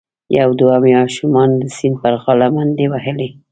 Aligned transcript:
یو 0.39 0.49
دوه 0.59 0.75
ماشومانو 0.85 1.55
د 1.63 1.65
سیند 1.77 1.95
پر 2.01 2.13
غاړه 2.23 2.47
منډې 2.55 2.85
وهلي. 2.89 3.29